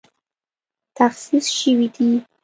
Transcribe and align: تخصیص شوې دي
تخصیص 0.97 1.45
شوې 1.59 1.87
دي 1.95 2.09